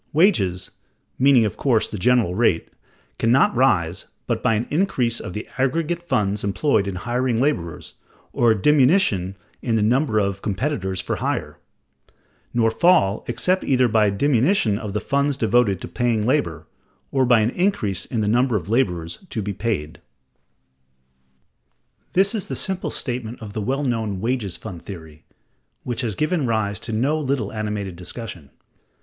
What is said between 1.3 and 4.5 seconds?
of course, the general rate) can not rise, but